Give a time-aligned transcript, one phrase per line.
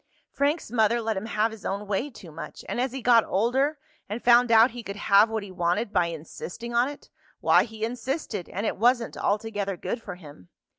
[0.31, 3.77] Frank's mother let him have his own way too much, and as he got older
[4.09, 7.85] and found out he could have what he wanted by insisting on it, why he
[7.85, 10.49] insisted, and it wasn't altogether good for him.